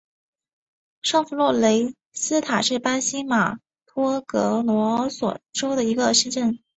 [1.03, 6.59] 上弗洛雷斯塔是巴西马托格罗索州的一个市镇。